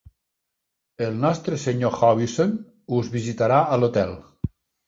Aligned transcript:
El 1.07 1.19
nostre 1.25 1.59
senyor 1.65 1.99
Howison 1.99 2.57
us 3.01 3.15
visitarà 3.21 3.63
a 3.77 3.81
l'hotel. 3.83 4.19